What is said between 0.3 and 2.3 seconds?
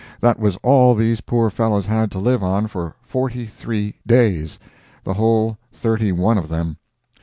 was all these poor fellows had to